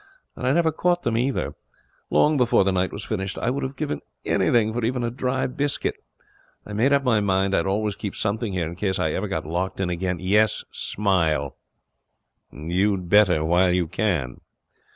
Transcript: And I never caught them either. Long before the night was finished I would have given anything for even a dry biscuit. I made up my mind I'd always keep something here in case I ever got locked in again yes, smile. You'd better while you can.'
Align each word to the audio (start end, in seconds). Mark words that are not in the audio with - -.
And 0.35 0.47
I 0.47 0.51
never 0.51 0.71
caught 0.71 1.03
them 1.03 1.15
either. 1.15 1.53
Long 2.09 2.35
before 2.35 2.63
the 2.63 2.71
night 2.71 2.91
was 2.91 3.05
finished 3.05 3.37
I 3.37 3.51
would 3.51 3.61
have 3.61 3.75
given 3.75 4.01
anything 4.25 4.73
for 4.73 4.83
even 4.83 5.03
a 5.03 5.11
dry 5.11 5.45
biscuit. 5.45 5.93
I 6.65 6.73
made 6.73 6.91
up 6.91 7.03
my 7.03 7.19
mind 7.19 7.55
I'd 7.55 7.67
always 7.67 7.95
keep 7.95 8.15
something 8.15 8.53
here 8.53 8.65
in 8.65 8.75
case 8.75 8.97
I 8.97 9.11
ever 9.11 9.27
got 9.27 9.45
locked 9.45 9.79
in 9.79 9.91
again 9.91 10.17
yes, 10.19 10.63
smile. 10.71 11.55
You'd 12.51 13.09
better 13.09 13.45
while 13.45 13.69
you 13.69 13.85
can.' 13.87 14.41